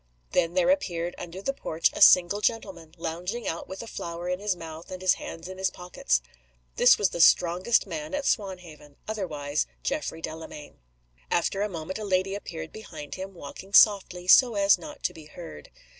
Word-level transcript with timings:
Then 0.31 0.55
there 0.55 0.71
appeared 0.71 1.13
under 1.19 1.43
the 1.43 1.53
porch 1.53 1.91
a 1.93 2.01
single 2.01 2.41
gentleman, 2.41 2.95
lounging 2.97 3.47
out 3.47 3.67
with 3.67 3.83
a 3.83 3.87
flower 3.87 4.27
in 4.29 4.39
his 4.39 4.55
mouth 4.55 4.89
and 4.89 4.99
his 4.99 5.13
hands 5.21 5.47
in 5.47 5.59
his 5.59 5.69
pockets. 5.69 6.23
This 6.75 6.97
was 6.97 7.11
the 7.11 7.21
strongest 7.21 7.85
man 7.85 8.15
at 8.15 8.25
Swanhaven 8.25 8.95
otherwise, 9.07 9.67
Geoffrey 9.83 10.19
Delamayn. 10.19 10.79
After 11.29 11.61
a 11.61 11.69
moment 11.69 11.99
a 11.99 12.03
lady 12.03 12.33
appeared 12.33 12.71
behind 12.71 13.13
him, 13.13 13.35
walking 13.35 13.73
softly, 13.73 14.27
so 14.27 14.55
as 14.55 14.79
not 14.79 15.03
to 15.03 15.13
be 15.13 15.25
heard. 15.25 15.69